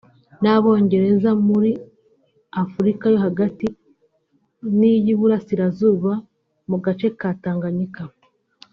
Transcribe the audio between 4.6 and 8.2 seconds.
n’iy’Iburasirazuba mu gace ka Tanganyika